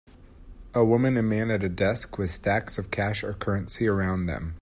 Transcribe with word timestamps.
a 0.73 0.83
woman 0.83 1.15
and 1.15 1.29
man 1.29 1.51
at 1.51 1.63
a 1.63 1.69
desk 1.69 2.17
with 2.17 2.31
stacks 2.31 2.79
of 2.79 2.89
cash 2.89 3.23
or 3.23 3.33
currency 3.33 3.85
around 3.87 4.25
them. 4.25 4.59